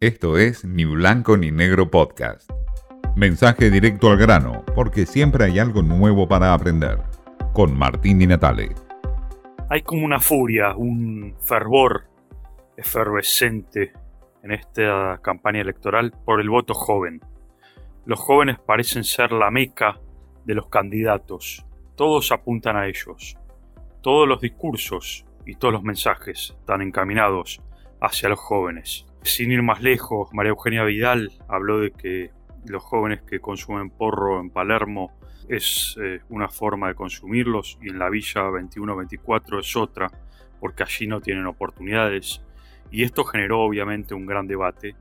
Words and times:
Esto 0.00 0.38
es 0.38 0.64
Ni 0.64 0.84
Blanco 0.84 1.36
ni 1.36 1.50
Negro 1.50 1.90
Podcast. 1.90 2.48
Mensaje 3.16 3.68
directo 3.68 4.08
al 4.12 4.16
grano, 4.16 4.64
porque 4.76 5.06
siempre 5.06 5.44
hay 5.44 5.58
algo 5.58 5.82
nuevo 5.82 6.28
para 6.28 6.54
aprender. 6.54 7.02
Con 7.52 7.76
Martín 7.76 8.22
y 8.22 8.28
Natale. 8.28 8.76
Hay 9.68 9.82
como 9.82 10.04
una 10.04 10.20
furia, 10.20 10.76
un 10.76 11.34
fervor 11.40 12.04
efervescente 12.76 13.92
en 14.44 14.52
esta 14.52 15.18
campaña 15.20 15.62
electoral 15.62 16.12
por 16.24 16.40
el 16.40 16.48
voto 16.48 16.74
joven. 16.74 17.20
Los 18.06 18.20
jóvenes 18.20 18.60
parecen 18.60 19.02
ser 19.02 19.32
la 19.32 19.50
meca 19.50 19.98
de 20.44 20.54
los 20.54 20.68
candidatos. 20.68 21.66
Todos 21.96 22.30
apuntan 22.30 22.76
a 22.76 22.86
ellos. 22.86 23.36
Todos 24.00 24.28
los 24.28 24.40
discursos 24.40 25.26
y 25.44 25.56
todos 25.56 25.74
los 25.74 25.82
mensajes 25.82 26.54
están 26.56 26.82
encaminados 26.82 27.60
hacia 28.00 28.28
los 28.28 28.38
jóvenes. 28.38 29.07
Sin 29.22 29.52
ir 29.52 29.62
más 29.62 29.82
lejos, 29.82 30.28
María 30.32 30.50
Eugenia 30.50 30.84
Vidal 30.84 31.32
habló 31.48 31.80
de 31.80 31.90
que 31.90 32.30
los 32.66 32.82
jóvenes 32.82 33.22
que 33.22 33.40
consumen 33.40 33.90
porro 33.90 34.40
en 34.40 34.50
Palermo 34.50 35.12
es 35.48 35.96
eh, 36.02 36.20
una 36.28 36.48
forma 36.48 36.88
de 36.88 36.94
consumirlos 36.94 37.78
y 37.80 37.88
en 37.88 37.98
la 37.98 38.10
Villa 38.10 38.42
21-24 38.42 39.60
es 39.60 39.76
otra, 39.76 40.10
porque 40.60 40.82
allí 40.82 41.06
no 41.06 41.20
tienen 41.20 41.46
oportunidades. 41.46 42.42
Y 42.90 43.02
esto 43.02 43.24
generó 43.24 43.60
obviamente 43.60 44.14
un 44.14 44.26
gran 44.26 44.46
debate 44.46 44.94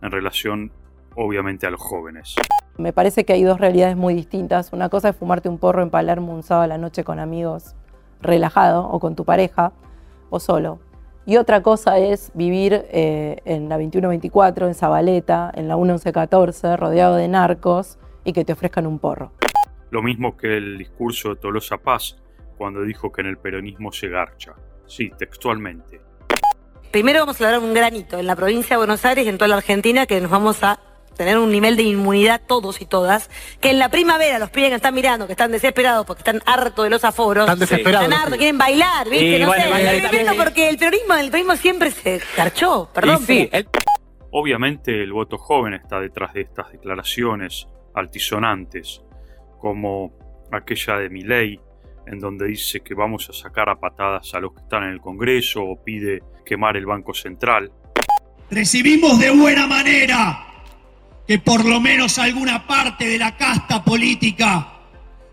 en 0.00 0.10
relación 0.10 0.72
obviamente 1.14 1.66
a 1.66 1.70
los 1.70 1.80
jóvenes. 1.80 2.34
Me 2.78 2.92
parece 2.92 3.24
que 3.24 3.34
hay 3.34 3.44
dos 3.44 3.60
realidades 3.60 3.96
muy 3.96 4.14
distintas. 4.14 4.72
Una 4.72 4.88
cosa 4.88 5.10
es 5.10 5.16
fumarte 5.16 5.48
un 5.48 5.58
porro 5.58 5.82
en 5.82 5.90
Palermo 5.90 6.34
un 6.34 6.42
sábado 6.42 6.64
a 6.64 6.66
la 6.68 6.78
noche 6.78 7.04
con 7.04 7.18
amigos, 7.18 7.74
relajado, 8.20 8.88
o 8.88 8.98
con 8.98 9.14
tu 9.14 9.24
pareja, 9.24 9.72
o 10.30 10.40
solo. 10.40 10.80
Y 11.24 11.36
otra 11.36 11.62
cosa 11.62 11.98
es 11.98 12.32
vivir 12.34 12.84
eh, 12.90 13.36
en 13.44 13.68
la 13.68 13.76
2124, 13.76 14.66
en 14.66 14.74
Zabaleta, 14.74 15.52
en 15.54 15.68
la 15.68 15.76
1114, 15.76 16.76
rodeado 16.76 17.16
de 17.16 17.28
narcos 17.28 17.98
y 18.24 18.32
que 18.32 18.44
te 18.44 18.52
ofrezcan 18.52 18.86
un 18.86 18.98
porro. 18.98 19.32
Lo 19.90 20.02
mismo 20.02 20.36
que 20.36 20.56
el 20.56 20.78
discurso 20.78 21.30
de 21.30 21.36
Tolosa 21.36 21.78
Paz 21.78 22.16
cuando 22.56 22.82
dijo 22.82 23.12
que 23.12 23.20
en 23.20 23.28
el 23.28 23.38
peronismo 23.38 23.92
se 23.92 24.08
garcha. 24.08 24.54
Sí, 24.86 25.10
textualmente. 25.16 26.00
Primero 26.90 27.20
vamos 27.20 27.40
a 27.40 27.46
hablar 27.46 27.60
un 27.60 27.72
granito 27.72 28.18
en 28.18 28.26
la 28.26 28.36
provincia 28.36 28.74
de 28.74 28.78
Buenos 28.78 29.04
Aires 29.04 29.24
y 29.24 29.28
en 29.28 29.38
toda 29.38 29.48
la 29.48 29.56
Argentina 29.56 30.06
que 30.06 30.20
nos 30.20 30.30
vamos 30.30 30.62
a 30.62 30.78
tener 31.12 31.38
un 31.38 31.50
nivel 31.50 31.76
de 31.76 31.84
inmunidad 31.84 32.40
todos 32.46 32.80
y 32.80 32.86
todas, 32.86 33.30
que 33.60 33.70
en 33.70 33.78
la 33.78 33.88
primavera 33.88 34.38
los 34.38 34.50
pibes 34.50 34.70
que 34.70 34.76
están 34.76 34.94
mirando, 34.94 35.26
que 35.26 35.32
están 35.32 35.52
desesperados 35.52 36.06
porque 36.06 36.20
están 36.20 36.40
hartos 36.46 36.84
de 36.84 36.90
los 36.90 37.04
aforos, 37.04 37.44
están 37.44 37.58
desesperados, 37.58 38.08
están 38.08 38.20
hartos, 38.20 38.38
quieren 38.38 38.58
bailar, 38.58 39.08
¿viste? 39.08 39.38
no 39.38 39.52
sé, 39.52 40.26
porque 40.36 40.68
el 40.68 40.78
peronismo, 40.78 41.14
el 41.14 41.30
peronismo 41.30 41.56
siempre 41.56 41.90
se 41.90 42.20
carchó, 42.36 42.88
perdón. 42.92 43.24
Sí, 43.26 43.50
Obviamente 44.34 45.02
el 45.02 45.12
voto 45.12 45.36
joven 45.36 45.74
está 45.74 46.00
detrás 46.00 46.32
de 46.32 46.40
estas 46.40 46.72
declaraciones 46.72 47.68
altisonantes, 47.94 49.02
como 49.58 50.12
aquella 50.50 50.96
de 50.96 51.10
Milei, 51.10 51.60
en 52.06 52.18
donde 52.18 52.46
dice 52.46 52.80
que 52.80 52.94
vamos 52.94 53.28
a 53.28 53.34
sacar 53.34 53.68
a 53.68 53.76
patadas 53.76 54.32
a 54.34 54.40
los 54.40 54.54
que 54.54 54.62
están 54.62 54.84
en 54.84 54.90
el 54.90 55.00
Congreso 55.00 55.62
o 55.62 55.84
pide 55.84 56.22
quemar 56.46 56.78
el 56.78 56.86
Banco 56.86 57.12
Central. 57.12 57.70
Recibimos 58.50 59.18
de 59.18 59.30
buena 59.30 59.66
manera 59.66 60.51
que 61.26 61.38
por 61.38 61.64
lo 61.64 61.80
menos 61.80 62.18
alguna 62.18 62.66
parte 62.66 63.06
de 63.06 63.18
la 63.18 63.36
casta 63.36 63.84
política 63.84 64.72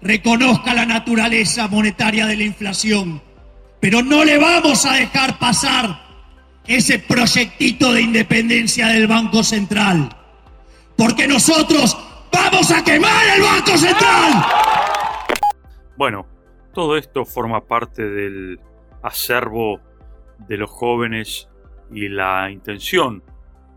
reconozca 0.00 0.74
la 0.74 0.86
naturaleza 0.86 1.68
monetaria 1.68 2.26
de 2.26 2.36
la 2.36 2.44
inflación. 2.44 3.22
Pero 3.80 4.02
no 4.02 4.24
le 4.24 4.38
vamos 4.38 4.86
a 4.86 4.94
dejar 4.94 5.38
pasar 5.38 6.04
ese 6.66 6.98
proyectito 6.98 7.92
de 7.92 8.02
independencia 8.02 8.88
del 8.88 9.06
Banco 9.06 9.42
Central. 9.42 10.08
Porque 10.96 11.26
nosotros 11.26 11.96
vamos 12.32 12.70
a 12.70 12.82
quemar 12.82 13.26
el 13.36 13.42
Banco 13.42 13.76
Central. 13.76 14.44
Bueno, 15.96 16.26
todo 16.72 16.96
esto 16.96 17.24
forma 17.24 17.66
parte 17.66 18.08
del 18.08 18.60
acervo 19.02 19.80
de 20.48 20.56
los 20.56 20.70
jóvenes 20.70 21.48
y 21.92 22.08
la 22.08 22.50
intención 22.50 23.22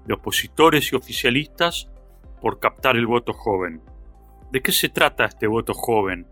de 0.06 0.14
opositores 0.14 0.92
y 0.92 0.96
oficialistas 0.96 1.90
por 2.42 2.60
captar 2.60 2.96
el 2.96 3.08
voto 3.08 3.34
joven. 3.34 3.82
¿De 4.52 4.62
qué 4.62 4.72
se 4.72 4.90
trata 4.90 5.26
este 5.26 5.48
voto 5.48 5.74
joven? 5.74 6.28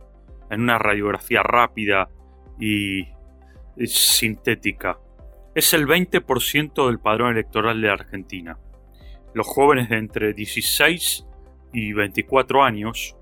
En 0.50 0.62
una 0.62 0.78
radiografía 0.78 1.44
rápida 1.44 2.10
y, 2.60 3.08
sintética. 3.86 5.00
Es 5.54 5.74
el 5.74 5.88
20% 5.88 6.88
del 6.88 7.00
padrón 7.00 7.32
electoral 7.32 7.82
de 7.82 7.90
Argentina. 7.90 8.58
Los 9.34 9.48
jóvenes 9.48 9.90
de 9.90 9.98
entre 9.98 10.34
16 10.34 11.26
y 11.74 11.94
24 11.94 12.64
años 12.64 13.18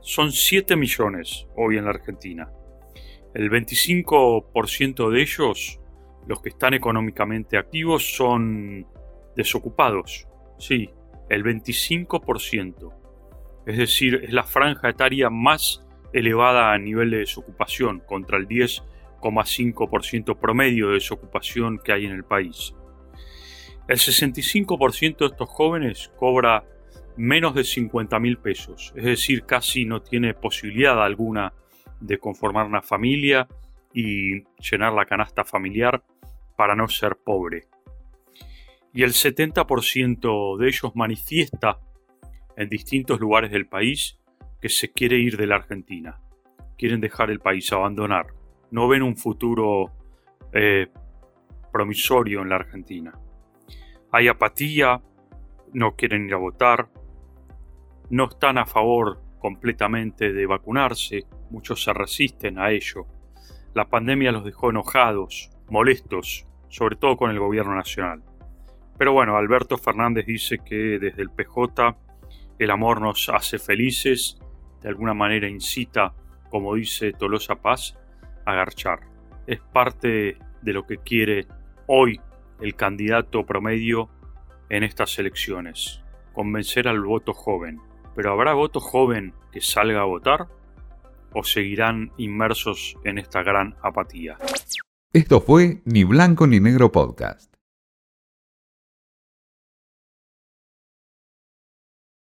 son 0.00 0.30
7 0.30 0.76
millones 0.76 1.46
hoy 1.56 1.78
en 1.78 1.84
la 1.84 1.90
Argentina. 1.90 2.48
El 3.34 3.50
25% 3.50 5.10
de 5.10 5.20
ellos, 5.20 5.80
los 6.26 6.40
que 6.40 6.50
están 6.50 6.74
económicamente 6.74 7.58
activos, 7.58 8.14
son 8.14 8.86
desocupados. 9.36 10.26
Sí, 10.58 10.90
el 11.28 11.44
25%. 11.44 12.92
Es 13.66 13.76
decir, 13.76 14.20
es 14.22 14.32
la 14.32 14.44
franja 14.44 14.88
etaria 14.88 15.28
más 15.30 15.84
elevada 16.12 16.72
a 16.72 16.78
nivel 16.78 17.10
de 17.10 17.18
desocupación, 17.18 18.00
contra 18.00 18.38
el 18.38 18.46
10,5% 18.48 20.38
promedio 20.38 20.88
de 20.88 20.94
desocupación 20.94 21.78
que 21.78 21.92
hay 21.92 22.06
en 22.06 22.12
el 22.12 22.24
país. 22.24 22.74
El 23.88 23.98
65% 23.98 25.18
de 25.18 25.26
estos 25.26 25.48
jóvenes 25.48 26.12
cobra 26.16 26.64
menos 27.16 27.54
de 27.54 27.64
50 27.64 28.18
mil 28.18 28.38
pesos, 28.38 28.92
es 28.96 29.04
decir, 29.04 29.44
casi 29.44 29.84
no 29.84 30.02
tiene 30.02 30.34
posibilidad 30.34 31.02
alguna 31.02 31.52
de 32.00 32.18
conformar 32.18 32.66
una 32.66 32.82
familia 32.82 33.48
y 33.92 34.42
llenar 34.58 34.92
la 34.92 35.06
canasta 35.06 35.44
familiar 35.44 36.02
para 36.56 36.74
no 36.76 36.88
ser 36.88 37.16
pobre 37.16 37.68
y 38.96 39.02
el 39.02 39.12
70% 39.12 40.56
de 40.56 40.68
ellos 40.68 40.92
manifiesta 40.96 41.78
en 42.56 42.70
distintos 42.70 43.20
lugares 43.20 43.50
del 43.50 43.66
país 43.66 44.18
que 44.58 44.70
se 44.70 44.90
quiere 44.90 45.18
ir 45.18 45.36
de 45.36 45.46
la 45.46 45.56
Argentina. 45.56 46.18
Quieren 46.78 47.02
dejar 47.02 47.30
el 47.30 47.40
país, 47.40 47.70
abandonar. 47.74 48.28
No 48.70 48.88
ven 48.88 49.02
un 49.02 49.18
futuro 49.18 49.92
eh, 50.50 50.86
promisorio 51.70 52.40
en 52.40 52.48
la 52.48 52.56
Argentina. 52.56 53.12
Hay 54.12 54.28
apatía, 54.28 55.02
no 55.74 55.94
quieren 55.94 56.24
ir 56.24 56.32
a 56.32 56.38
votar, 56.38 56.88
no 58.08 58.30
están 58.30 58.56
a 58.56 58.64
favor 58.64 59.20
completamente 59.38 60.32
de 60.32 60.46
vacunarse, 60.46 61.26
muchos 61.50 61.84
se 61.84 61.92
resisten 61.92 62.58
a 62.58 62.70
ello. 62.70 63.06
La 63.74 63.90
pandemia 63.90 64.32
los 64.32 64.46
dejó 64.46 64.70
enojados, 64.70 65.50
molestos, 65.68 66.46
sobre 66.70 66.96
todo 66.96 67.18
con 67.18 67.30
el 67.30 67.38
gobierno 67.38 67.74
nacional. 67.74 68.22
Pero 68.98 69.12
bueno, 69.12 69.36
Alberto 69.36 69.76
Fernández 69.76 70.26
dice 70.26 70.58
que 70.64 70.98
desde 70.98 71.22
el 71.22 71.30
PJ 71.30 71.96
el 72.58 72.70
amor 72.70 73.00
nos 73.00 73.28
hace 73.28 73.58
felices, 73.58 74.38
de 74.82 74.88
alguna 74.88 75.14
manera 75.14 75.48
incita, 75.48 76.14
como 76.50 76.74
dice 76.74 77.12
Tolosa 77.12 77.56
Paz, 77.56 77.96
a 78.46 78.54
garchar. 78.54 79.00
Es 79.46 79.60
parte 79.60 80.38
de 80.62 80.72
lo 80.72 80.86
que 80.86 80.98
quiere 80.98 81.46
hoy 81.86 82.20
el 82.60 82.74
candidato 82.74 83.44
promedio 83.44 84.08
en 84.70 84.82
estas 84.82 85.18
elecciones, 85.18 86.02
convencer 86.32 86.88
al 86.88 87.00
voto 87.02 87.34
joven. 87.34 87.80
Pero 88.14 88.32
¿habrá 88.32 88.54
voto 88.54 88.80
joven 88.80 89.34
que 89.52 89.60
salga 89.60 90.00
a 90.00 90.04
votar? 90.04 90.48
¿O 91.34 91.44
seguirán 91.44 92.12
inmersos 92.16 92.96
en 93.04 93.18
esta 93.18 93.42
gran 93.42 93.76
apatía? 93.82 94.38
Esto 95.12 95.40
fue 95.40 95.82
Ni 95.84 96.04
Blanco 96.04 96.46
ni 96.46 96.60
Negro 96.60 96.90
Podcast. 96.90 97.55